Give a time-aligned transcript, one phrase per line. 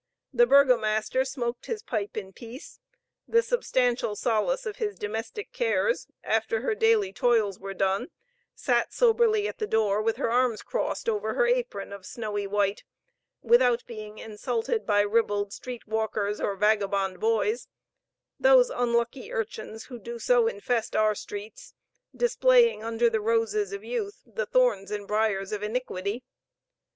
[0.33, 2.79] The burgomaster smoked his pipe in peace;
[3.27, 8.07] the substantial solace of his domestic cares, after her daily toils were done,
[8.55, 12.83] sat soberly at the door, with her arms crossed over her apron of snowy white
[13.43, 17.67] without being insulted by ribald street walkers or vagabond boys
[18.39, 21.75] those unlucky urchins who do so infest our streets,
[22.15, 26.23] displaying under the roses of youth the thorns and briars of iniquity.